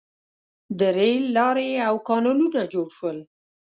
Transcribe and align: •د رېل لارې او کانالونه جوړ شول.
•د 0.79 0.81
رېل 0.97 1.23
لارې 1.37 1.69
او 1.87 1.95
کانالونه 2.07 2.61
جوړ 2.73 2.87
شول. 2.97 3.17